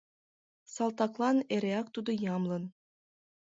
Салтаклан 0.73 1.37
эреак 1.55 1.87
тудо 1.95 2.11
ямлын 2.35 2.63